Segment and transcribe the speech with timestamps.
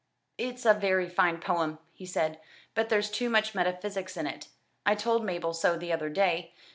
[0.39, 2.39] "It's a very fine poem," he said,
[2.73, 4.47] "but there's too much metaphysics in it.
[4.83, 6.53] I told Mabel so the other day.